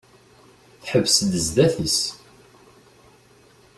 [0.81, 1.99] Teḥbes-d sdat-is.